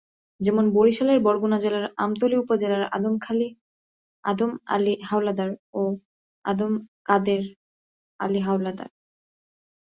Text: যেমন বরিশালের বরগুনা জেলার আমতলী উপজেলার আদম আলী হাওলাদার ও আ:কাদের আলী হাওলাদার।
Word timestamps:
যেমন 0.39 0.65
বরিশালের 0.73 1.19
বরগুনা 1.19 1.57
জেলার 1.59 1.85
আমতলী 1.97 2.35
উপজেলার 2.37 2.83
আদম 4.23 4.51
আলী 4.67 4.93
হাওলাদার 5.03 5.49
ও 5.73 5.81
আ:কাদের 6.45 7.41
আলী 8.19 8.39
হাওলাদার। 8.39 8.89